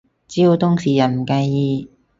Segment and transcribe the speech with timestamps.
[0.27, 1.87] 只要當事人唔介意